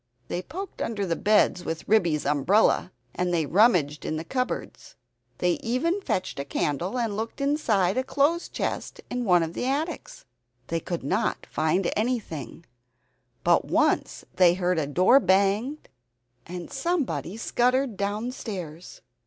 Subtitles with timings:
[0.29, 4.95] They poked under the beds with Ribby's umbrella and they rummaged in cupboards.
[5.37, 9.67] They even fetched a candle and looked inside a clothes chest in one of the
[9.67, 10.25] attics.
[10.69, 12.65] They could not find anything,
[13.43, 15.77] but once they heard a door bang
[16.47, 19.01] and somebody scuttered downstairs.